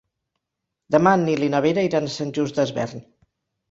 Demà 0.95 1.13
en 1.19 1.27
Nil 1.29 1.47
i 1.51 1.51
na 1.57 1.63
Vera 1.69 1.87
iran 1.91 2.11
a 2.11 2.19
Sant 2.19 2.37
Just 2.43 2.61
Desvern. 2.65 3.09